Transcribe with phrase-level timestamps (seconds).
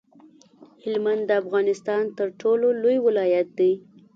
[0.83, 3.71] هلمند د افغانستان تر ټولو لوی ولایت دی